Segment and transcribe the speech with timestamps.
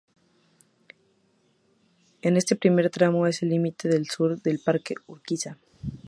[2.23, 5.59] En este primer tramo es el límite sur del Parque Urquiza.